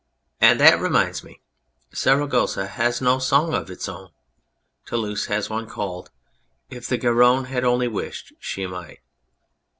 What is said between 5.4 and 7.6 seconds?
one called" If the Garonne